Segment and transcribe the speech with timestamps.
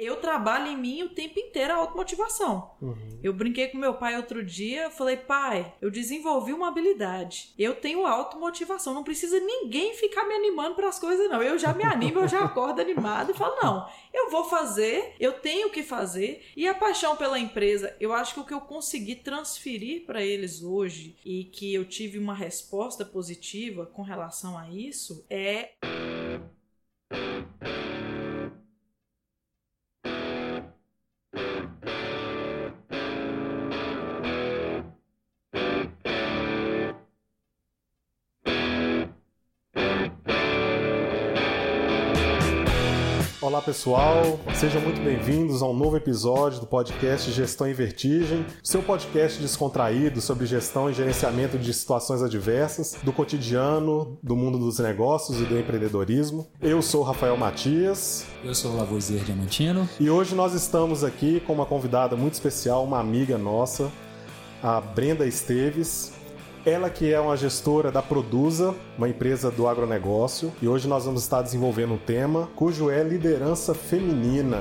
[0.00, 2.70] eu trabalho em mim o tempo inteiro a automotivação.
[2.80, 3.20] Uhum.
[3.22, 7.52] Eu brinquei com meu pai outro dia, falei, pai, eu desenvolvi uma habilidade.
[7.58, 11.42] Eu tenho automotivação, não precisa ninguém ficar me animando para as coisas, não.
[11.42, 15.34] Eu já me animo, eu já acordo animado e falo, não, eu vou fazer, eu
[15.34, 16.46] tenho que fazer.
[16.56, 20.62] E a paixão pela empresa, eu acho que o que eu consegui transferir para eles
[20.62, 25.72] hoje e que eu tive uma resposta positiva com relação a isso é.
[43.50, 48.80] Olá pessoal, sejam muito bem-vindos a um novo episódio do podcast Gestão em Vertigem, seu
[48.80, 55.40] podcast descontraído sobre gestão e gerenciamento de situações adversas, do cotidiano, do mundo dos negócios
[55.40, 56.46] e do empreendedorismo.
[56.62, 58.24] Eu sou Rafael Matias.
[58.44, 59.88] Eu sou Lavoisier Diamantino.
[59.98, 63.90] E hoje nós estamos aqui com uma convidada muito especial, uma amiga nossa,
[64.62, 66.12] a Brenda Esteves.
[66.64, 71.22] Ela que é uma gestora da Produza, uma empresa do agronegócio, e hoje nós vamos
[71.22, 74.58] estar desenvolvendo um tema cujo é liderança feminina.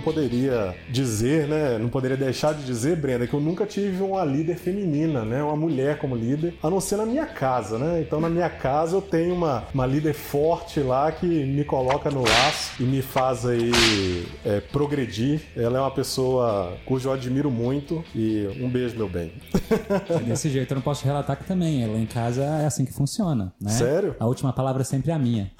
[0.00, 1.78] Não poderia dizer, né?
[1.78, 5.42] Não poderia deixar de dizer, Brenda, que eu nunca tive uma líder feminina, né?
[5.42, 8.00] Uma mulher como líder, a não ser na minha casa, né?
[8.00, 12.22] Então na minha casa eu tenho uma, uma líder forte lá que me coloca no
[12.22, 13.70] laço e me faz aí
[14.44, 15.42] é, progredir.
[15.54, 19.32] Ela é uma pessoa cujo eu admiro muito e um beijo, meu bem.
[20.08, 21.86] É desse jeito eu não posso relatar que também.
[21.86, 23.70] Lá em casa é assim que funciona, né?
[23.70, 24.16] Sério?
[24.18, 25.50] A última palavra é sempre a minha.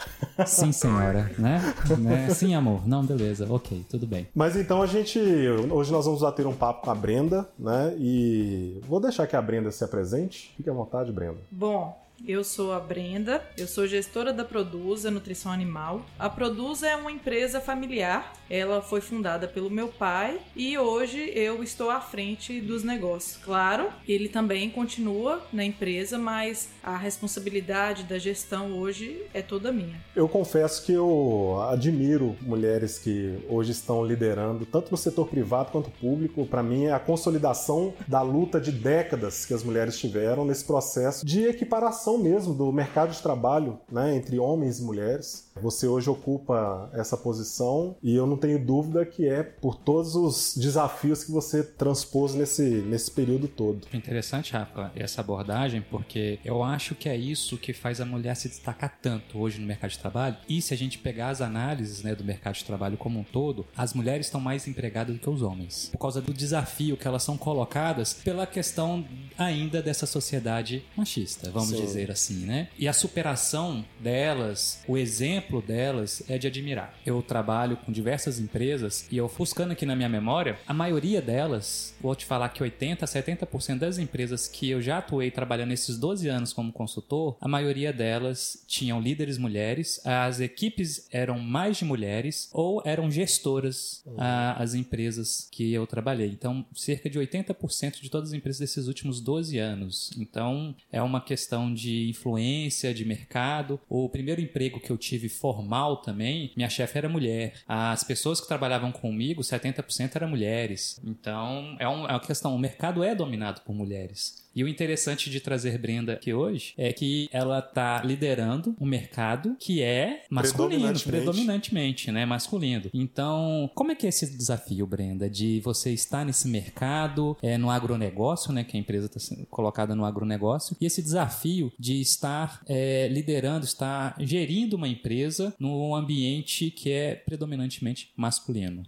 [0.46, 1.74] Sim, senhora, né?
[1.98, 2.30] né?
[2.30, 2.88] Sim, amor.
[2.88, 3.46] Não, beleza.
[3.50, 4.26] Ok, tudo bem.
[4.34, 5.18] Mas então a gente.
[5.18, 7.94] Hoje nós vamos bater um papo com a Brenda, né?
[7.98, 10.52] E vou deixar que a Brenda se apresente.
[10.56, 11.38] Fique à vontade, Brenda.
[11.50, 16.04] Bom, eu sou a Brenda, eu sou gestora da Produza Nutrição Animal.
[16.18, 21.62] A Produza é uma empresa familiar, ela foi fundada pelo meu pai e hoje eu
[21.62, 23.36] estou à frente dos negócios.
[23.42, 30.00] Claro, ele também continua na empresa, mas a responsabilidade da gestão hoje é toda minha.
[30.14, 35.90] Eu confesso que eu admiro mulheres que hoje estão liderando, tanto no setor privado quanto
[35.90, 36.46] público.
[36.46, 41.24] Para mim, é a consolidação da luta de décadas que as mulheres tiveram nesse processo
[41.24, 45.50] de equiparação mesmo do mercado de trabalho né, entre homens e mulheres.
[45.60, 50.56] Você hoje ocupa essa posição e eu não tenho dúvida que é por todos os
[50.56, 53.86] desafios que você transpôs nesse, nesse período todo.
[53.92, 58.48] Interessante, Rafa, essa abordagem, porque eu acho que é isso que faz a mulher se
[58.48, 60.36] destacar tanto hoje no mercado de trabalho.
[60.48, 63.66] E se a gente pegar as análises né, do mercado de trabalho como um todo,
[63.76, 67.22] as mulheres estão mais empregadas do que os homens, por causa do desafio que elas
[67.22, 69.04] são colocadas pela questão
[69.36, 71.82] ainda dessa sociedade machista, vamos Sim.
[71.82, 72.68] dizer assim, né?
[72.78, 76.94] E a superação delas, o exemplo delas é de admirar.
[77.04, 81.94] Eu trabalho com diversas empresas e eu buscando aqui na minha memória, a maioria delas,
[82.00, 85.98] vou te falar que 80 a 70% das empresas que eu já atuei trabalhando esses
[85.98, 91.84] 12 anos como consultor, a maioria delas tinham líderes mulheres, as equipes eram mais de
[91.84, 94.16] mulheres ou eram gestoras uhum.
[94.18, 96.28] as empresas que eu trabalhei.
[96.28, 100.12] Então, cerca de 80% de todas as empresas desses últimos 12 anos.
[100.18, 103.80] Então, é uma questão de influência de mercado.
[103.88, 107.54] O primeiro emprego que eu tive formal também, minha chefe era mulher.
[107.66, 111.00] As pessoas que trabalhavam comigo, 70% eram mulheres.
[111.04, 114.48] Então, é, é uma questão, o mercado é dominado por mulheres.
[114.54, 119.56] E o interessante de trazer Brenda aqui hoje é que ela está liderando um mercado
[119.58, 121.08] que é masculino, predominantemente.
[121.08, 122.90] predominantemente, né, masculino.
[122.92, 127.70] Então, como é que é esse desafio, Brenda, de você estar nesse mercado, é, no
[127.70, 133.08] agronegócio, né, que a empresa está colocada no agronegócio, e esse desafio de estar é,
[133.08, 138.82] liderando, estar gerindo uma empresa num ambiente que é predominantemente masculino?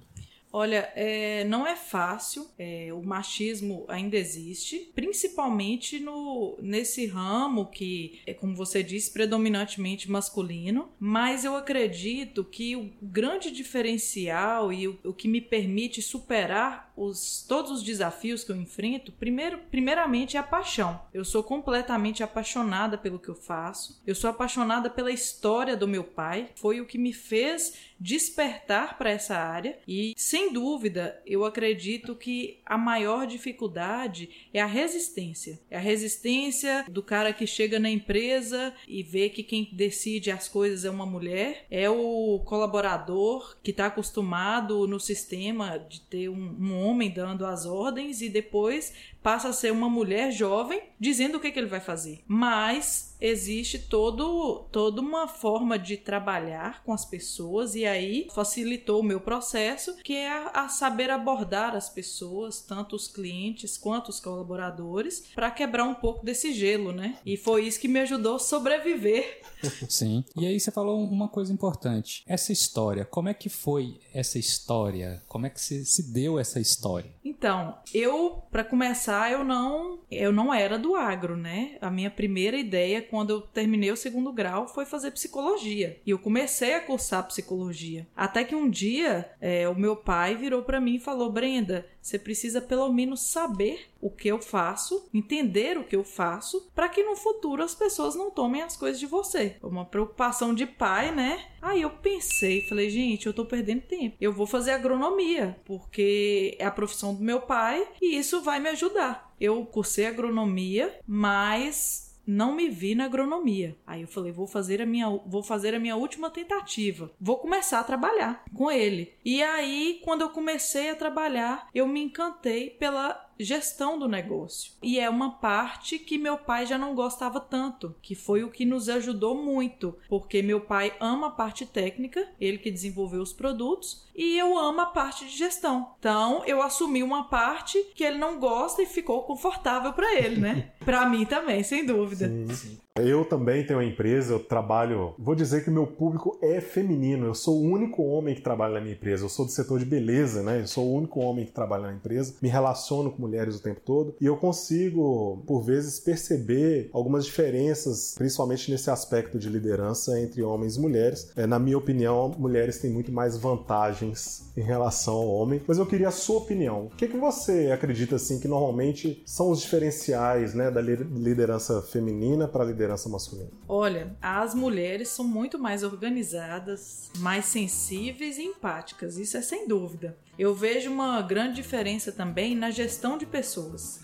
[0.53, 8.21] Olha, é, não é fácil, é, o machismo ainda existe, principalmente no, nesse ramo que
[8.27, 14.99] é, como você disse, predominantemente masculino, mas eu acredito que o grande diferencial e o,
[15.05, 20.41] o que me permite superar os, todos os desafios que eu enfrento, primeiro, primeiramente é
[20.41, 21.01] a paixão.
[21.13, 26.05] Eu sou completamente apaixonada pelo que eu faço, eu sou apaixonada pela história do meu
[26.05, 32.17] pai, foi o que me fez despertar para essa área e, sem dúvida, eu acredito
[32.17, 35.61] que a maior dificuldade é a resistência.
[35.71, 40.49] É a resistência do cara que chega na empresa e vê que quem decide as
[40.49, 46.57] coisas é uma mulher, é o colaborador que está acostumado no sistema de ter um,
[46.59, 51.41] um homem dando as ordens e depois passa a ser uma mulher jovem dizendo o
[51.41, 52.21] que, que ele vai fazer.
[52.27, 59.05] Mas existe todo, toda uma forma de trabalhar com as pessoas e aí facilitou o
[59.05, 64.19] meu processo, que é a, a saber abordar as pessoas, tanto os clientes quanto os
[64.19, 67.19] colaboradores, para quebrar um pouco desse gelo, né?
[67.25, 69.41] E foi isso que me ajudou a sobreviver.
[69.89, 70.25] Sim.
[70.37, 72.25] E aí você falou uma coisa importante.
[72.27, 75.23] Essa história, como é que foi essa história?
[75.29, 77.11] Como é que se, se deu essa história?
[77.25, 81.77] Então, eu, para começar, eu não, eu não era do agro, né?
[81.81, 85.99] A minha primeira ideia quando eu terminei o segundo grau foi fazer psicologia.
[86.07, 88.07] E eu comecei a cursar psicologia.
[88.17, 92.19] Até que um dia é, o meu pai virou para mim e falou: Brenda, você
[92.19, 97.03] precisa pelo menos saber o que eu faço, entender o que eu faço, para que
[97.05, 99.57] no futuro as pessoas não tomem as coisas de você.
[99.63, 101.47] Uma preocupação de pai, né?
[101.63, 104.17] Aí eu pensei, falei, gente, eu tô perdendo tempo.
[104.21, 108.69] Eu vou fazer agronomia, porque é a profissão do meu pai e isso vai me
[108.71, 109.33] ajudar.
[109.41, 113.77] Eu cursei agronomia, mas não me vi na agronomia.
[113.87, 117.11] Aí eu falei, vou fazer a minha, vou fazer a minha última tentativa.
[117.21, 119.13] Vou começar a trabalhar com ele.
[119.25, 124.73] E aí, quando eu comecei a trabalhar, eu me encantei pela gestão do negócio.
[124.83, 128.65] E é uma parte que meu pai já não gostava tanto, que foi o que
[128.65, 134.07] nos ajudou muito, porque meu pai ama a parte técnica, ele que desenvolveu os produtos,
[134.15, 135.95] e eu amo a parte de gestão.
[135.99, 140.73] Então, eu assumi uma parte que ele não gosta e ficou confortável para ele, né?
[140.85, 142.29] para mim também, sem dúvida.
[142.55, 142.79] Sim.
[143.01, 145.15] Eu também tenho uma empresa, eu trabalho.
[145.19, 147.25] Vou dizer que o meu público é feminino.
[147.25, 149.25] Eu sou o único homem que trabalha na minha empresa.
[149.25, 150.61] Eu sou do setor de beleza, né?
[150.61, 152.35] Eu sou o único homem que trabalha na empresa.
[152.43, 158.15] Me relaciono com mulheres o tempo todo e eu consigo, por vezes, perceber algumas diferenças,
[158.15, 161.33] principalmente nesse aspecto de liderança entre homens e mulheres.
[161.35, 165.63] É, na minha opinião, mulheres têm muito mais vantagens em relação ao homem.
[165.67, 166.89] Mas eu queria a sua opinião.
[166.93, 172.47] O que, que você acredita assim que normalmente são os diferenciais, né, da liderança feminina
[172.47, 173.51] para liderança liderança masculina?
[173.69, 180.17] Olha, as mulheres são muito mais organizadas, mais sensíveis e empáticas, isso é sem dúvida.
[180.39, 184.01] Eu vejo uma grande diferença também na gestão de pessoas.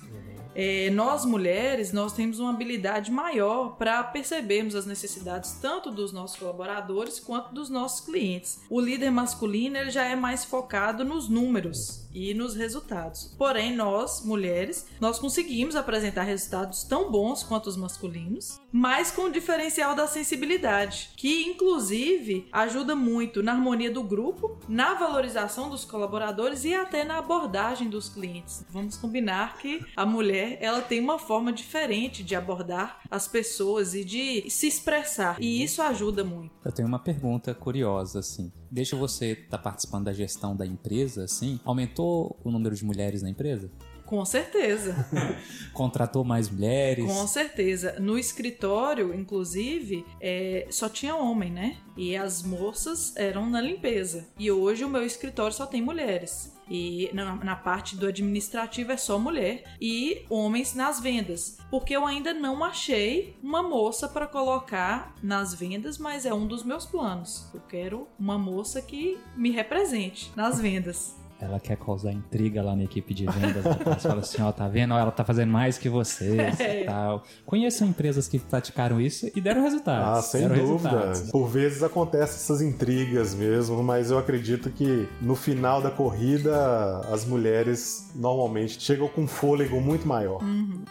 [0.54, 6.36] É, nós mulheres, nós temos uma habilidade maior para percebermos as necessidades tanto dos nossos
[6.36, 8.60] colaboradores quanto dos nossos clientes.
[8.68, 13.34] O líder masculino ele já é mais focado nos números e nos resultados.
[13.38, 19.32] Porém, nós, mulheres, nós conseguimos apresentar resultados tão bons quanto os masculinos, mas com o
[19.32, 26.64] diferencial da sensibilidade, que inclusive ajuda muito na harmonia do grupo, na valorização dos colaboradores
[26.64, 28.64] e até na abordagem dos clientes.
[28.70, 34.04] Vamos combinar que a mulher, ela tem uma forma diferente de abordar as pessoas e
[34.04, 36.54] de se expressar, e isso ajuda muito.
[36.64, 38.52] Eu tenho uma pergunta curiosa assim.
[38.70, 43.22] Deixa você estar tá participando da gestão da empresa, assim, aumentou o número de mulheres
[43.22, 43.70] na empresa?
[44.08, 45.06] Com certeza.
[45.74, 47.04] Contratou mais mulheres?
[47.04, 48.00] Com certeza.
[48.00, 51.76] No escritório, inclusive, é, só tinha homem, né?
[51.94, 54.26] E as moças eram na limpeza.
[54.38, 56.56] E hoje o meu escritório só tem mulheres.
[56.70, 61.58] E na, na, parte do administrativo é só mulher e homens nas vendas.
[61.70, 66.62] Porque eu ainda não achei uma moça para colocar nas vendas, mas é um dos
[66.62, 67.50] meus planos.
[67.52, 72.84] Eu quero uma moça que me represente nas vendas ela quer causar intriga lá na
[72.84, 73.64] equipe de vendas.
[73.64, 74.94] Ela fala assim, ó, tá vendo?
[74.94, 76.82] Ela tá fazendo mais que vocês é.
[76.82, 77.22] e tal.
[77.46, 80.18] Conheço empresas que praticaram isso e deram resultados.
[80.18, 80.60] Ah, sem dúvida.
[80.62, 81.30] Resultados.
[81.30, 87.24] Por vezes acontecem essas intrigas mesmo, mas eu acredito que no final da corrida as
[87.24, 90.42] mulheres normalmente chegam com um fôlego muito maior.
[90.42, 90.82] Uhum.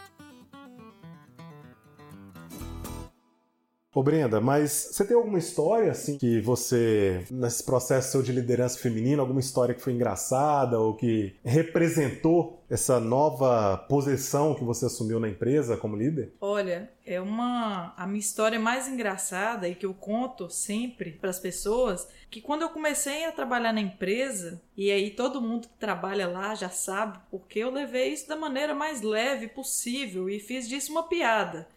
[3.98, 8.77] Ô Brenda, mas você tem alguma história assim que você, nesse processo seu de liderança
[8.77, 15.20] feminina, alguma história que foi engraçada ou que representou essa nova posição que você assumiu
[15.20, 16.32] na empresa como líder?
[16.39, 21.39] Olha, é uma a minha história mais engraçada e que eu conto sempre para as
[21.39, 26.27] pessoas que quando eu comecei a trabalhar na empresa e aí todo mundo que trabalha
[26.27, 30.92] lá já sabe porque eu levei isso da maneira mais leve possível e fiz disso
[30.92, 31.68] uma piada.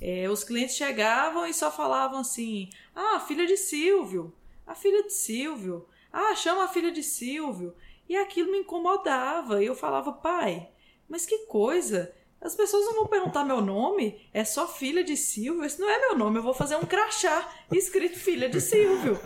[0.00, 4.32] É, os clientes chegavam e só falavam assim: Ah, filha de Silvio,
[4.66, 7.74] a filha de Silvio, ah, chama a filha de Silvio.
[8.08, 9.62] E aquilo me incomodava.
[9.62, 10.68] E eu falava, pai,
[11.08, 12.14] mas que coisa!
[12.40, 15.64] As pessoas não vão perguntar meu nome, é só filha de Silvio.
[15.64, 19.18] Esse não é meu nome, eu vou fazer um crachá escrito filha de Silvio.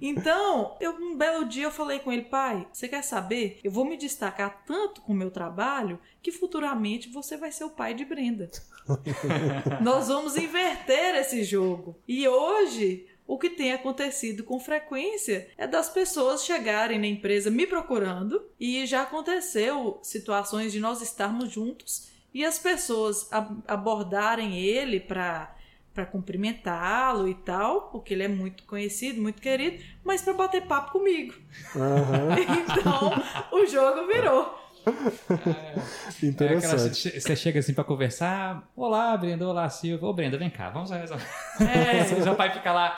[0.00, 3.58] Então, eu, um belo dia eu falei com ele, pai, você quer saber?
[3.64, 7.70] Eu vou me destacar tanto com o meu trabalho que futuramente você vai ser o
[7.70, 8.50] pai de Brenda.
[9.80, 11.98] Nós vamos inverter esse jogo.
[12.06, 17.64] E hoje o que tem acontecido com frequência é das pessoas chegarem na empresa me
[17.64, 23.28] procurando e já aconteceu situações de nós estarmos juntos e as pessoas
[23.66, 25.56] abordarem ele para
[25.92, 30.92] para cumprimentá-lo e tal, porque ele é muito conhecido, muito querido, mas para bater papo
[30.92, 31.34] comigo.
[31.74, 32.30] Uhum.
[32.78, 33.12] então,
[33.52, 34.60] o jogo virou.
[34.86, 37.08] É, Interessante.
[37.08, 40.70] É aquela, você chega assim para conversar, olá Brenda, olá Silvia, ô Brenda, vem cá,
[40.70, 41.26] vamos resolver.
[41.60, 42.04] É.
[42.04, 42.96] Você já vai ficar lá.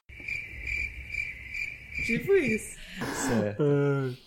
[2.05, 2.77] Tipo isso.
[3.27, 3.63] Certo.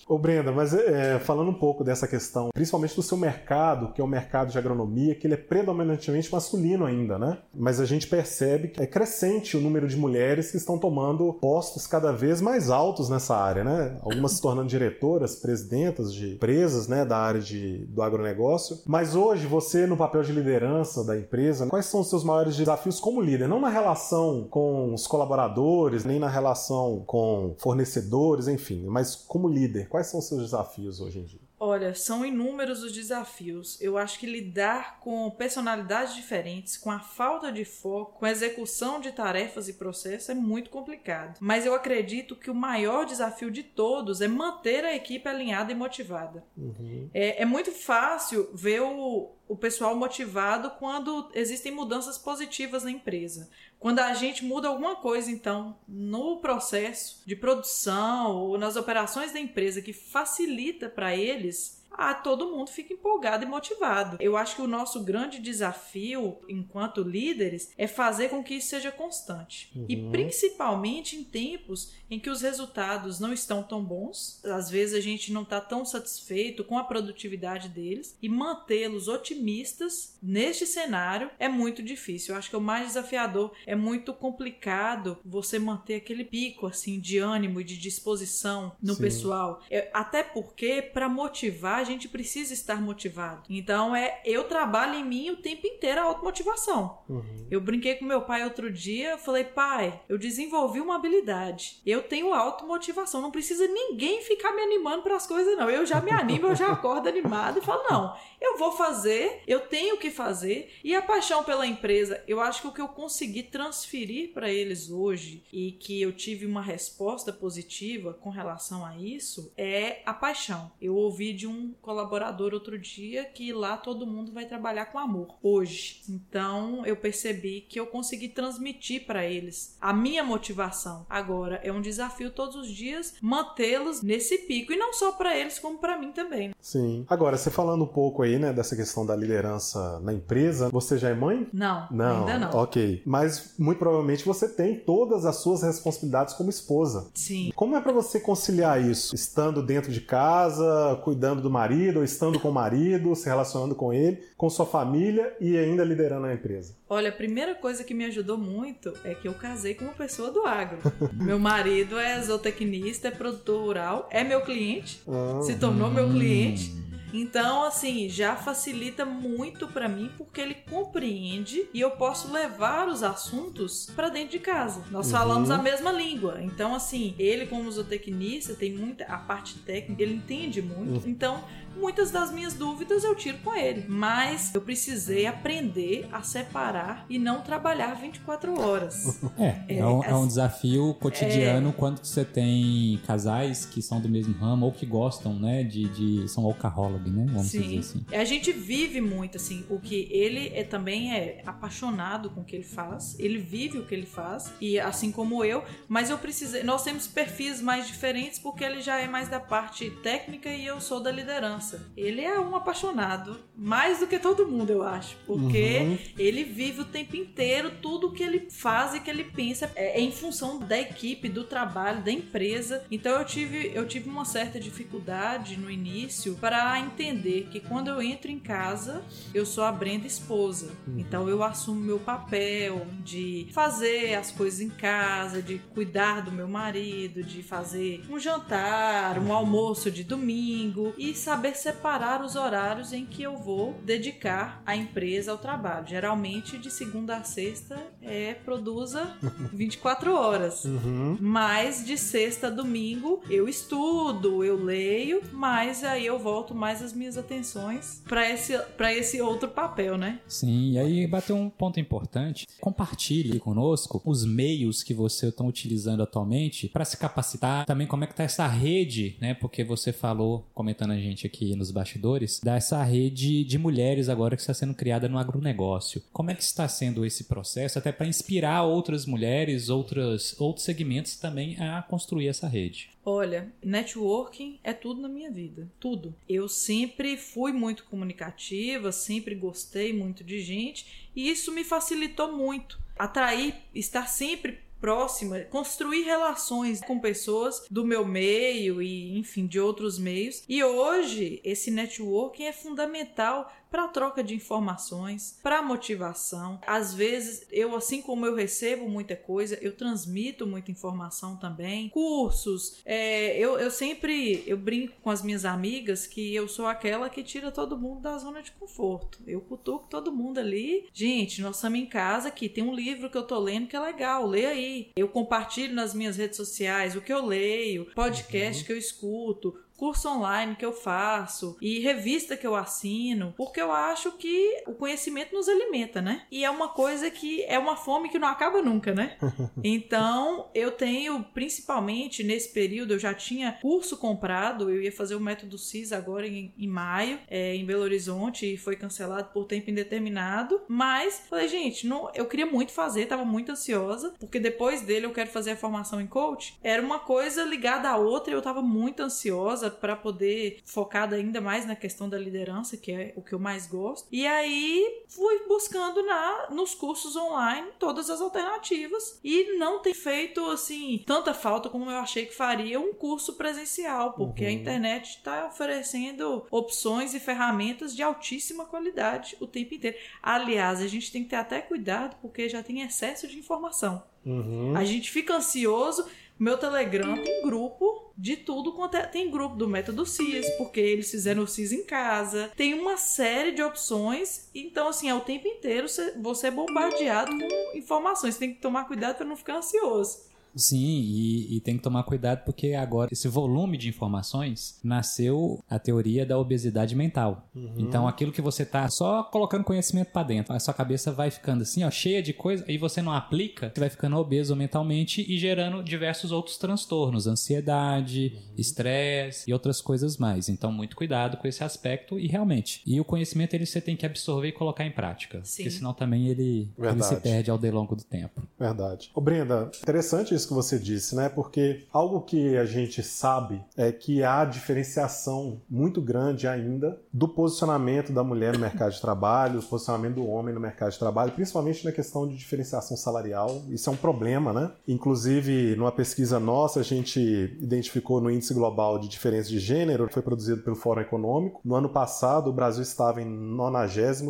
[0.09, 4.05] Ô Brenda, mas é, falando um pouco dessa questão, principalmente do seu mercado, que é
[4.05, 7.39] o mercado de agronomia, que ele é predominantemente masculino ainda, né?
[7.53, 11.89] Mas a gente percebe que é crescente o número de mulheres que estão tomando postos
[11.89, 13.99] cada vez mais altos nessa área, né?
[14.01, 18.79] Algumas se tornando diretoras, presidentas de empresas, né, da área de, do agronegócio.
[18.87, 23.01] Mas hoje, você, no papel de liderança da empresa, quais são os seus maiores desafios
[23.01, 23.49] como líder?
[23.49, 29.89] Não na relação com os colaboradores, nem na relação com fornecedores, enfim, mas como líder,
[29.97, 31.46] quais são os seus desafios hoje em dia?
[31.59, 33.81] Olha, são inúmeros os desafios.
[33.81, 39.01] Eu acho que lidar com personalidades diferentes, com a falta de foco, com a execução
[39.01, 41.39] de tarefas e processos é muito complicado.
[41.41, 45.75] Mas eu acredito que o maior desafio de todos é manter a equipe alinhada e
[45.75, 46.45] motivada.
[46.57, 47.09] Uhum.
[47.15, 53.49] É, é muito fácil ver o, o pessoal motivado quando existem mudanças positivas na empresa.
[53.79, 59.39] Quando a gente muda alguma coisa, então, no processo de produção ou nas operações da
[59.39, 61.15] empresa que facilita para
[61.47, 64.17] eles ah, todo mundo fica empolgado e motivado.
[64.21, 68.93] Eu acho que o nosso grande desafio, enquanto líderes, é fazer com que isso seja
[68.93, 69.71] constante.
[69.75, 69.87] Uhum.
[69.89, 75.01] E principalmente em tempos em que os resultados não estão tão bons, às vezes a
[75.01, 81.49] gente não está tão satisfeito com a produtividade deles, e mantê-los otimistas neste cenário é
[81.49, 82.35] muito difícil.
[82.35, 87.19] Eu acho que o mais desafiador é muito complicado você manter aquele pico assim de
[87.19, 89.03] ânimo e de disposição no Sim.
[89.03, 89.63] pessoal.
[89.71, 93.43] É, até porque, para motivar, gente precisa estar motivado.
[93.49, 96.99] Então é eu trabalho em mim o tempo inteiro a automotivação.
[97.09, 97.47] Uhum.
[97.51, 101.81] Eu brinquei com meu pai outro dia, eu falei: "Pai, eu desenvolvi uma habilidade.
[101.87, 105.71] Eu tenho automotivação, não precisa ninguém ficar me animando para as coisas não.
[105.71, 109.61] Eu já me animo, eu já acordo animado e falo: "Não, eu vou fazer, eu
[109.61, 110.73] tenho que fazer".
[110.85, 114.91] E a paixão pela empresa, eu acho que o que eu consegui transferir para eles
[114.91, 120.71] hoje e que eu tive uma resposta positiva com relação a isso é a paixão.
[120.81, 125.37] Eu ouvi de um colaborador outro dia que lá todo mundo vai trabalhar com amor
[125.43, 126.03] hoje.
[126.09, 131.07] Então eu percebi que eu consegui transmitir para eles a minha motivação.
[131.09, 135.59] Agora é um desafio todos os dias mantê-los nesse pico e não só para eles
[135.59, 136.55] como para mim também.
[136.61, 137.05] Sim.
[137.09, 141.11] Agora você falando um pouco aí, né, dessa questão da liderança na empresa, você já
[141.11, 141.49] é mãe?
[141.53, 142.61] Não, não ainda não.
[142.61, 143.03] OK.
[143.05, 147.11] Mas muito provavelmente você tem todas as suas responsabilidades como esposa.
[147.15, 147.53] Sim.
[147.55, 152.39] Como é para você conciliar isso, estando dentro de casa, cuidando do marido ou estando
[152.39, 156.77] com o marido, se relacionando com ele, com sua família e ainda liderando a empresa?
[156.89, 160.31] Olha, a primeira coisa que me ajudou muito é que eu casei com uma pessoa
[160.31, 160.79] do agro.
[161.13, 166.86] meu marido é zootecnista, é produtor rural, é meu cliente, ah, se tornou meu cliente.
[167.21, 173.03] Então, assim, já facilita muito para mim porque ele compreende e eu posso levar os
[173.03, 174.85] assuntos para dentro de casa.
[174.91, 175.13] Nós uhum.
[175.13, 176.39] falamos a mesma língua.
[176.43, 181.05] Então, assim, ele como zootecnista tem muita a parte técnica, ele entende muito.
[181.05, 181.11] Uhum.
[181.11, 181.43] Então,
[181.77, 183.85] muitas das minhas dúvidas eu tiro com ele.
[183.89, 189.23] Mas eu precisei aprender a separar e não trabalhar 24 horas.
[189.39, 194.01] É, é, é, um, é um, desafio cotidiano é, quando você tem casais que são
[194.01, 197.63] do mesmo ramo ou que gostam, né, de, de são alcohólicos, né, vamos sim.
[197.63, 198.07] dizer assim.
[198.13, 202.57] A gente vive muito, assim, o que ele é, também é apaixonado com o que
[202.57, 206.63] ele faz, ele vive o que ele faz, e assim como eu, mas eu precisei,
[206.63, 210.81] nós temos perfis mais diferentes porque ele já é mais da parte técnica e eu
[210.81, 211.66] sou da liderança.
[211.97, 215.17] Ele é um apaixonado, mais do que todo mundo, eu acho.
[215.27, 215.99] Porque uhum.
[216.19, 220.01] ele vive o tempo inteiro, tudo que ele faz e que ele pensa é, é
[220.01, 222.85] em função da equipe, do trabalho, da empresa.
[222.91, 228.01] Então eu tive, eu tive uma certa dificuldade no início para entender que quando eu
[228.03, 229.03] entro em casa,
[229.35, 230.73] eu sou a Brenda esposa.
[230.87, 230.99] Uhum.
[230.99, 236.49] Então eu assumo meu papel de fazer as coisas em casa, de cuidar do meu
[236.49, 243.05] marido, de fazer um jantar, um almoço de domingo e saber separar os horários em
[243.05, 245.87] que eu vou dedicar a empresa ao trabalho.
[245.87, 249.17] Geralmente de segunda a sexta é produza
[249.53, 250.65] 24 horas.
[250.65, 251.17] Uhum.
[251.21, 256.93] Mas de sexta a domingo eu estudo, eu leio, mas aí eu volto mais as
[256.93, 260.21] minhas atenções para esse para esse outro papel, né?
[260.27, 262.47] Sim, e aí bateu um ponto importante.
[262.61, 267.65] Compartilhe conosco os meios que você está utilizando atualmente para se capacitar.
[267.67, 269.35] Também como é que tá essa rede, né?
[269.35, 274.35] Porque você falou comentando a gente aqui aqui nos bastidores dessa rede de mulheres agora
[274.35, 276.03] que está sendo criada no agronegócio.
[276.13, 281.17] Como é que está sendo esse processo, até para inspirar outras mulheres, outras, outros segmentos
[281.17, 282.91] também a construir essa rede?
[283.05, 286.15] Olha, networking é tudo na minha vida, tudo.
[286.29, 292.81] Eu sempre fui muito comunicativa, sempre gostei muito de gente e isso me facilitou muito.
[292.99, 299.99] Atrair, estar sempre próxima, construir relações com pessoas do meu meio e, enfim, de outros
[299.99, 300.43] meios.
[300.49, 306.59] E hoje, esse networking é fundamental para troca de informações, para motivação.
[306.67, 311.89] Às vezes, eu assim como eu recebo muita coisa, eu transmito muita informação também.
[311.89, 317.09] Cursos, é, eu, eu sempre eu brinco com as minhas amigas que eu sou aquela
[317.09, 319.19] que tira todo mundo da zona de conforto.
[319.27, 320.89] Eu cutuco todo mundo ali.
[320.93, 323.81] Gente, nós estamos em casa aqui, tem um livro que eu tô lendo que é
[323.81, 324.91] legal, lê aí.
[324.97, 328.67] Eu compartilho nas minhas redes sociais o que eu leio, podcast uhum.
[328.67, 333.71] que eu escuto, curso online que eu faço e revista que eu assino, porque eu
[333.73, 336.23] acho que o conhecimento nos alimenta, né?
[336.31, 339.17] E é uma coisa que é uma fome que não acaba nunca, né?
[339.63, 345.21] Então, eu tenho, principalmente nesse período, eu já tinha curso comprado, eu ia fazer o
[345.21, 349.71] método CIS agora em, em maio, é, em Belo Horizonte, e foi cancelado por tempo
[349.71, 355.07] indeterminado, mas falei, gente, não, eu queria muito fazer, tava muito ansiosa, porque depois dele
[355.07, 356.57] eu quero fazer a formação em coach.
[356.63, 361.41] Era uma coisa ligada à outra e eu tava muito ansiosa para poder focar ainda
[361.41, 364.09] mais na questão da liderança, que é o que eu mais gosto.
[364.11, 370.45] E aí fui buscando na nos cursos online todas as alternativas e não tem feito
[370.51, 374.51] assim tanta falta como eu achei que faria um curso presencial, porque uhum.
[374.51, 379.97] a internet está oferecendo opções e ferramentas de altíssima qualidade o tempo inteiro.
[380.23, 384.03] Aliás, a gente tem que ter até cuidado porque já tem excesso de informação.
[384.25, 384.77] Uhum.
[384.77, 386.07] A gente fica ansioso.
[386.39, 389.03] Meu Telegram tem grupo de tudo quanto é.
[389.03, 392.51] Tem grupo do método CIS, porque eles fizeram o CIS em casa.
[392.57, 394.49] Tem uma série de opções.
[394.55, 398.39] Então, assim, é o tempo inteiro você é bombardeado com informações.
[398.39, 400.26] Tem que tomar cuidado para não ficar ansioso.
[400.57, 405.79] Sim, e, e, tem que tomar cuidado porque agora esse volume de informações nasceu a
[405.79, 407.49] teoria da obesidade mental.
[407.55, 407.75] Uhum.
[407.77, 411.63] Então aquilo que você tá só colocando conhecimento para dentro, a sua cabeça vai ficando
[411.63, 415.39] assim, ó, cheia de coisa, e você não aplica, você vai ficando obeso mentalmente e
[415.39, 418.55] gerando diversos outros transtornos, ansiedade, uhum.
[418.57, 419.51] estresse uhum.
[419.51, 420.49] e outras coisas mais.
[420.49, 422.81] Então muito cuidado com esse aspecto e realmente.
[422.87, 425.65] E o conhecimento ele você tem que absorver e colocar em prática, Sim.
[425.65, 428.43] porque senão também ele, ele se perde ao longo do tempo.
[428.59, 429.11] Verdade.
[429.15, 431.29] Ô Brenda, interessante isso isso que você disse, né?
[431.29, 438.13] Porque algo que a gente sabe é que há diferenciação muito grande ainda do posicionamento
[438.13, 441.85] da mulher no mercado de trabalho, do posicionamento do homem no mercado de trabalho, principalmente
[441.85, 443.63] na questão de diferenciação salarial.
[443.69, 444.71] Isso é um problema, né?
[444.87, 447.21] Inclusive, numa pesquisa nossa, a gente
[447.61, 451.61] identificou no Índice Global de Diferença de Gênero, que foi produzido pelo Fórum Econômico.
[451.65, 454.25] No ano passado, o Brasil estava em 93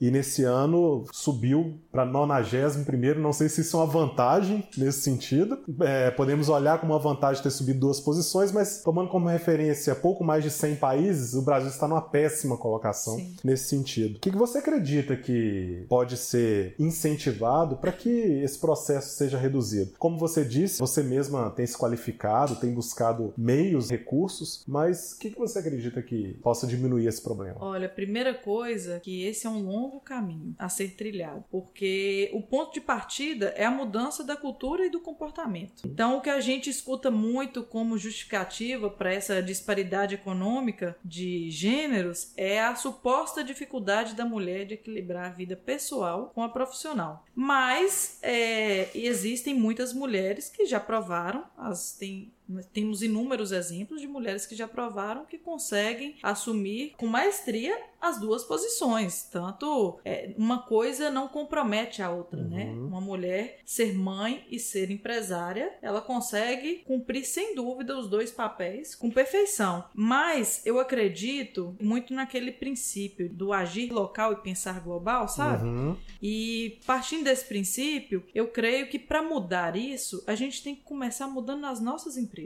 [0.00, 5.31] e nesse ano subiu para 91 Não sei se isso é uma vantagem nesse sentido
[5.32, 5.58] sentido.
[5.80, 10.22] É, podemos olhar como uma vantagem ter subido duas posições, mas tomando como referência pouco
[10.22, 13.36] mais de 100 países, o Brasil está numa péssima colocação Sim.
[13.42, 14.16] nesse sentido.
[14.16, 19.92] O que você acredita que pode ser incentivado para que esse processo seja reduzido?
[19.98, 25.30] Como você disse, você mesma tem se qualificado, tem buscado meios, recursos, mas o que
[25.30, 27.56] você acredita que possa diminuir esse problema?
[27.60, 32.72] Olha, primeira coisa que esse é um longo caminho a ser trilhado, porque o ponto
[32.72, 35.82] de partida é a mudança da cultura e do comportamento comportamento.
[35.86, 42.32] Então, o que a gente escuta muito como justificativa para essa disparidade econômica de gêneros
[42.36, 47.24] é a suposta dificuldade da mulher de equilibrar a vida pessoal com a profissional.
[47.34, 52.32] Mas é, existem muitas mulheres que já provaram, as têm
[52.72, 58.42] temos inúmeros exemplos de mulheres que já provaram que conseguem assumir com maestria as duas
[58.42, 59.28] posições.
[59.30, 62.64] Tanto é, uma coisa não compromete a outra, né?
[62.64, 62.82] uhum.
[62.82, 62.88] né?
[62.88, 68.94] Uma mulher ser mãe e ser empresária, ela consegue cumprir sem dúvida os dois papéis
[68.94, 69.84] com perfeição.
[69.94, 75.64] Mas eu acredito muito naquele princípio do agir local e pensar global, sabe?
[75.64, 75.96] Uhum.
[76.20, 81.28] E partindo desse princípio, eu creio que para mudar isso, a gente tem que começar
[81.28, 82.41] mudando nas nossas empresas.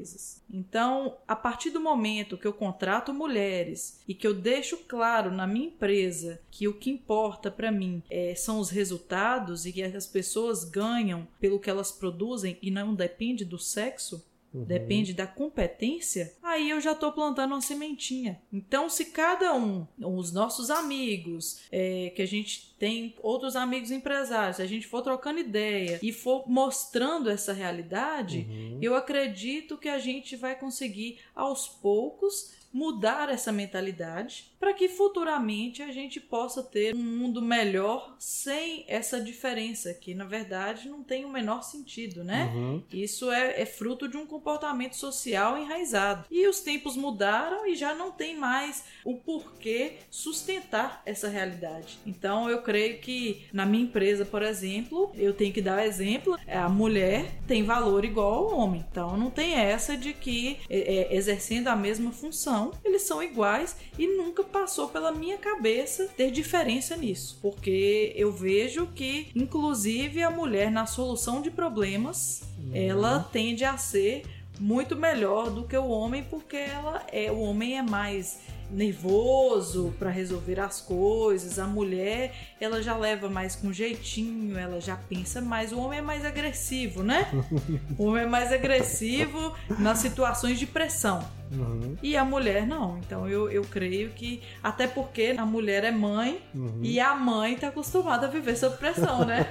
[0.51, 5.47] Então, a partir do momento que eu contrato mulheres e que eu deixo claro na
[5.47, 10.07] minha empresa que o que importa para mim é, são os resultados e que as
[10.07, 14.25] pessoas ganham pelo que elas produzem e não depende do sexo,
[14.57, 14.65] Uhum.
[14.65, 18.41] depende da competência, aí eu já estou plantando uma sementinha.
[18.51, 24.57] Então, se cada um, os nossos amigos, é, que a gente tem outros amigos empresários,
[24.57, 28.79] se a gente for trocando ideia e for mostrando essa realidade, uhum.
[28.81, 35.83] eu acredito que a gente vai conseguir aos poucos mudar essa mentalidade para que futuramente
[35.83, 41.25] a gente possa ter um mundo melhor sem essa diferença, que na verdade não tem
[41.25, 42.53] o menor sentido, né?
[42.55, 42.83] Uhum.
[42.93, 46.27] Isso é, é fruto de um comportamento social enraizado.
[46.31, 51.99] E os tempos mudaram e já não tem mais o porquê sustentar essa realidade.
[52.07, 56.69] Então eu creio que na minha empresa, por exemplo, eu tenho que dar exemplo, a
[56.69, 58.85] mulher tem valor igual ao homem.
[58.91, 63.77] Então não tem essa de que é, é, exercendo a mesma função, eles são iguais
[63.99, 70.31] e nunca passou pela minha cabeça ter diferença nisso, porque eu vejo que inclusive a
[70.31, 72.71] mulher na solução de problemas, uhum.
[72.75, 74.23] ela tende a ser
[74.59, 78.39] muito melhor do que o homem porque ela é o homem é mais
[78.71, 81.59] nervoso para resolver as coisas.
[81.59, 85.73] A mulher, ela já leva mais com jeitinho, ela já pensa mais.
[85.73, 87.29] O homem é mais agressivo, né?
[87.99, 91.23] o homem é mais agressivo nas situações de pressão.
[91.51, 91.97] Uhum.
[92.03, 92.99] E a mulher não.
[92.99, 94.43] Então eu, eu creio que.
[94.63, 96.81] Até porque a mulher é mãe uhum.
[96.83, 99.47] e a mãe tá acostumada a viver sob pressão, né?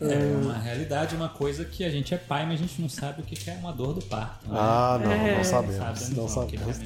[0.00, 3.22] é uma realidade, uma coisa que a gente é pai, mas a gente não sabe
[3.22, 4.48] o que é uma dor do parto.
[4.48, 4.56] Né?
[4.58, 5.36] Ah, não, é.
[5.36, 5.76] não sabemos.
[5.76, 6.80] Sabe, não sabemos.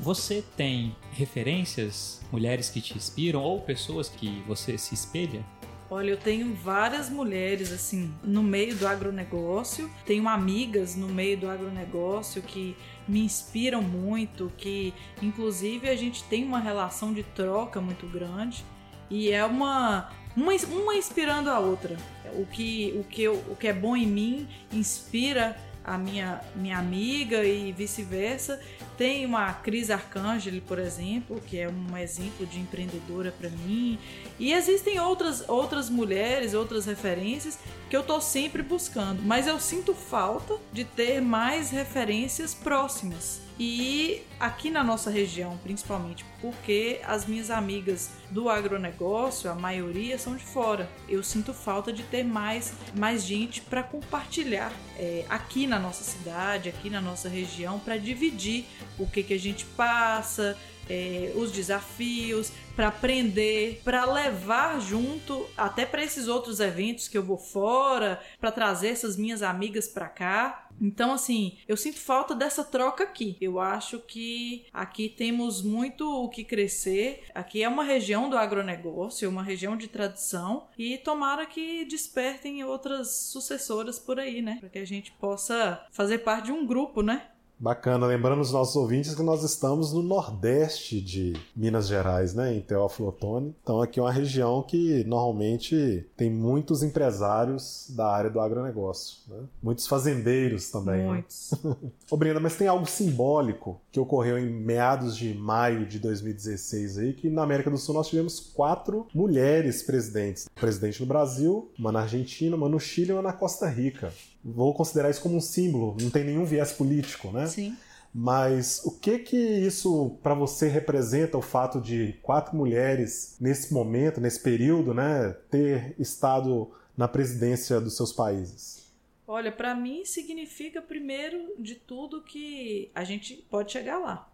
[0.00, 5.44] Você tem referências, mulheres que te inspiram ou pessoas que você se espelha?
[5.88, 11.48] Olha, eu tenho várias mulheres assim no meio do agronegócio, tenho amigas no meio do
[11.48, 18.04] agronegócio que me inspiram muito, que inclusive a gente tem uma relação de troca muito
[18.08, 18.64] grande
[19.08, 21.96] e é uma uma, uma inspirando a outra.
[22.34, 27.44] O que, o, que o que é bom em mim inspira a minha, minha amiga
[27.44, 28.60] e vice-versa.
[28.98, 33.98] Tem uma Cris Arcangeli, por exemplo, que é um exemplo de empreendedora para mim.
[34.38, 39.94] E existem outras, outras mulheres, outras referências que eu tô sempre buscando, mas eu sinto
[39.94, 43.45] falta de ter mais referências próximas.
[43.58, 50.36] E aqui na nossa região, principalmente, porque as minhas amigas do agronegócio, a maioria são
[50.36, 50.88] de fora.
[51.08, 56.68] Eu sinto falta de ter mais, mais gente para compartilhar é, aqui na nossa cidade,
[56.68, 58.66] aqui na nossa região, para dividir
[58.98, 60.54] o que, que a gente passa,
[60.88, 67.22] é, os desafios, para aprender, para levar junto até para esses outros eventos que eu
[67.22, 70.65] vou fora, para trazer essas minhas amigas para cá.
[70.80, 73.36] Então, assim, eu sinto falta dessa troca aqui.
[73.40, 77.24] Eu acho que aqui temos muito o que crescer.
[77.34, 80.68] Aqui é uma região do agronegócio, uma região de tradição.
[80.78, 84.58] E tomara que despertem outras sucessoras por aí, né?
[84.60, 87.28] Para que a gente possa fazer parte de um grupo, né?
[87.58, 92.60] Bacana, lembrando os nossos ouvintes que nós estamos no nordeste de Minas Gerais, né, em
[92.60, 93.54] Teófilo Otoni.
[93.62, 99.44] Então aqui é uma região que normalmente tem muitos empresários da área do agronegócio, né?
[99.62, 100.98] muitos fazendeiros também.
[100.98, 101.06] Né?
[101.06, 101.54] Muitos.
[101.64, 101.76] Né?
[102.10, 107.12] Ô Brenda, mas tem algo simbólico que ocorreu em meados de maio de 2016 aí,
[107.14, 110.46] que na América do Sul nós tivemos quatro mulheres presidentes.
[110.54, 114.12] Presidente no Brasil, uma na Argentina, uma no Chile e uma na Costa Rica
[114.52, 117.46] vou considerar isso como um símbolo, não tem nenhum viés político, né?
[117.46, 117.76] Sim.
[118.14, 124.20] Mas o que que isso para você representa o fato de quatro mulheres nesse momento,
[124.20, 128.90] nesse período, né, ter estado na presidência dos seus países?
[129.28, 134.32] Olha, para mim significa primeiro de tudo que a gente pode chegar lá.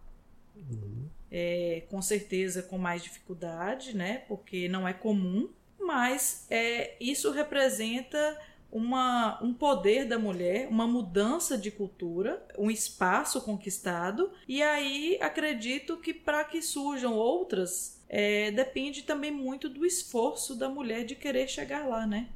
[0.55, 1.07] Uhum.
[1.29, 4.19] É, com certeza com mais dificuldade, né?
[4.27, 8.39] Porque não é comum, mas é, isso representa
[8.73, 14.31] uma, um poder da mulher, uma mudança de cultura, um espaço conquistado.
[14.47, 20.67] E aí acredito que para que surjam outras, é, depende também muito do esforço da
[20.67, 22.27] mulher de querer chegar lá, né?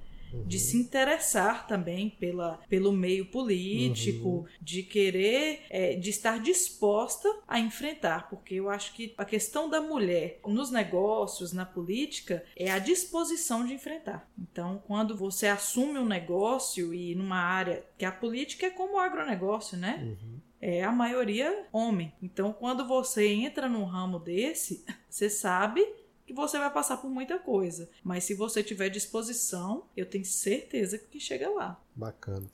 [0.45, 4.45] De se interessar também pela, pelo meio político, uhum.
[4.61, 9.81] de querer, é, de estar disposta a enfrentar, porque eu acho que a questão da
[9.81, 14.29] mulher nos negócios, na política, é a disposição de enfrentar.
[14.39, 18.99] Então, quando você assume um negócio e numa área que a política é como o
[18.99, 20.15] agronegócio, né?
[20.21, 22.11] Uhum é a maioria homem.
[22.21, 25.85] Então, quando você entra num ramo desse, você sabe
[26.27, 27.89] que você vai passar por muita coisa.
[28.03, 31.81] Mas se você tiver disposição, eu tenho certeza que chega lá.
[31.95, 32.47] Bacana.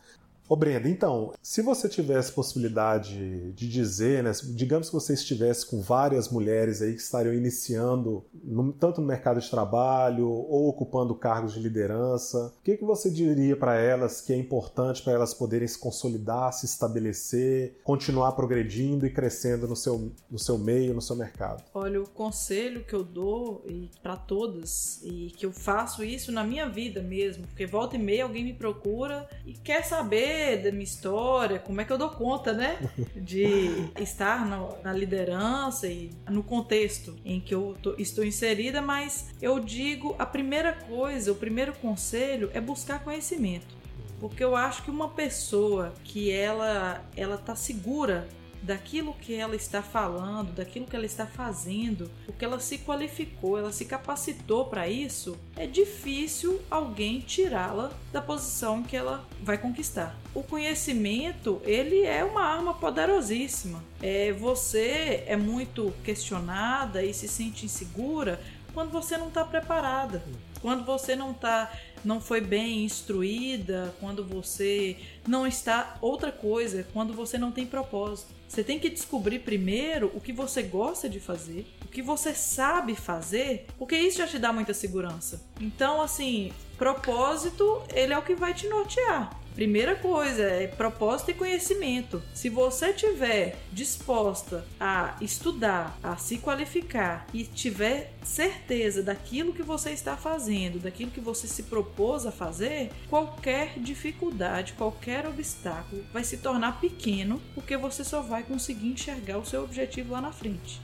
[0.54, 5.82] Ô Brenda, então, se você tivesse possibilidade de dizer, né, digamos que você estivesse com
[5.82, 11.54] várias mulheres aí que estariam iniciando no, tanto no mercado de trabalho ou ocupando cargos
[11.54, 15.68] de liderança, o que, que você diria para elas que é importante para elas poderem
[15.68, 21.16] se consolidar, se estabelecer, continuar progredindo e crescendo no seu, no seu meio, no seu
[21.16, 21.64] mercado?
[21.74, 23.66] Olha, o conselho que eu dou
[24.04, 28.24] para todas e que eu faço isso na minha vida mesmo, porque volta e meia
[28.24, 32.54] alguém me procura e quer saber da minha história, como é que eu dou conta,
[32.54, 32.78] né?
[33.16, 39.30] De estar no, na liderança e no contexto em que eu tô, estou inserida, mas
[39.42, 43.76] eu digo a primeira coisa, o primeiro conselho é buscar conhecimento.
[44.20, 48.28] Porque eu acho que uma pessoa que ela ela tá segura
[48.64, 53.74] daquilo que ela está falando, daquilo que ela está fazendo, porque ela se qualificou, ela
[53.74, 60.18] se capacitou para isso, é difícil alguém tirá-la da posição que ela vai conquistar.
[60.34, 63.84] O conhecimento, ele é uma arma poderosíssima.
[64.02, 68.40] É, você é muito questionada e se sente insegura
[68.74, 70.24] quando você não está preparada,
[70.62, 71.72] quando você não tá,
[72.04, 74.98] não foi bem instruída, quando você
[75.28, 78.34] não está outra coisa, quando você não tem propósito.
[78.54, 82.94] Você tem que descobrir primeiro o que você gosta de fazer, o que você sabe
[82.94, 85.44] fazer, porque isso já te dá muita segurança.
[85.60, 89.36] Então, assim, propósito, ele é o que vai te nortear.
[89.56, 92.22] Primeira coisa é propósito e conhecimento.
[92.34, 99.92] Se você tiver disposta a estudar, a se qualificar e tiver certeza daquilo que você
[99.92, 106.38] está fazendo, daquilo que você se propôs a fazer, qualquer dificuldade, qualquer obstáculo vai se
[106.38, 110.82] tornar pequeno, porque você só vai conseguir enxergar o seu objetivo lá na frente.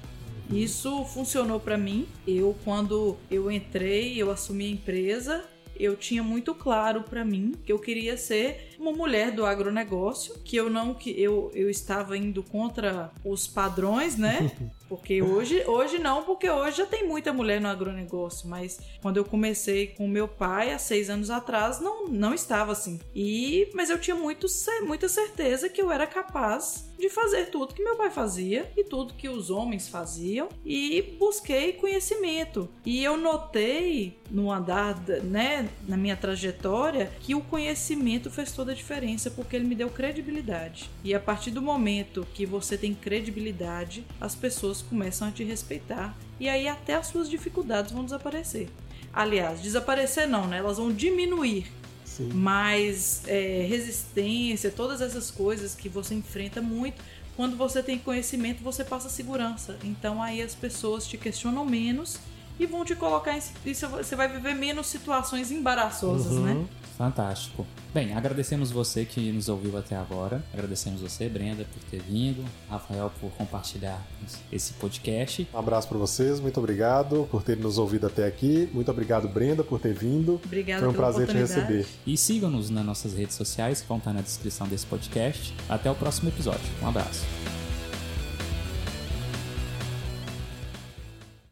[0.52, 2.08] Isso funcionou para mim.
[2.28, 5.44] Eu quando eu entrei, eu assumi a empresa,
[5.80, 10.56] eu tinha muito claro para mim que eu queria ser uma mulher do agronegócio, que
[10.56, 14.52] eu não que eu, eu estava indo contra os padrões, né?
[14.89, 19.24] Porque hoje, hoje não, porque hoje já tem muita mulher no agronegócio, mas quando eu
[19.24, 23.00] comecei com meu pai há seis anos atrás, não, não estava assim.
[23.13, 24.48] E mas eu tinha muito,
[24.88, 29.14] muita certeza que eu era capaz de fazer tudo que meu pai fazia e tudo
[29.14, 32.70] que os homens faziam e busquei conhecimento.
[32.86, 38.76] E eu notei no andar, né, na minha trajetória, que o conhecimento fez toda a
[38.76, 40.90] diferença porque ele me deu credibilidade.
[41.04, 46.16] E a partir do momento que você tem credibilidade, as pessoas começam a te respeitar
[46.40, 48.68] e aí até as suas dificuldades vão desaparecer.
[49.12, 50.58] Aliás, desaparecer não, né?
[50.60, 51.79] Elas vão diminuir.
[52.20, 52.32] Sim.
[52.34, 57.02] Mas é, resistência, todas essas coisas que você enfrenta muito,
[57.38, 59.78] quando você tem conhecimento, você passa segurança.
[59.86, 62.20] Então aí as pessoas te questionam menos
[62.60, 63.41] e vão te colocar em.
[63.74, 66.52] Você vai viver menos situações embaraçosas, né?
[66.52, 66.62] uhum.
[66.62, 66.67] né?
[66.98, 67.65] Fantástico.
[67.93, 70.43] Bem, agradecemos você que nos ouviu até agora.
[70.54, 72.43] Agradecemos você, Brenda, por ter vindo.
[72.69, 74.06] Rafael, por compartilhar
[74.52, 75.48] esse podcast.
[75.54, 76.41] Um abraço para vocês.
[76.41, 78.69] Muito obrigado por ter nos ouvido até aqui.
[78.74, 80.41] Muito obrigado, Brenda, por ter vindo.
[80.43, 81.88] Obrigada Foi um prazer te receber.
[82.06, 85.56] E sigam-nos nas nossas redes sociais, que vão estar na descrição desse podcast.
[85.69, 86.69] Até o próximo episódio.
[86.84, 87.59] Um abraço.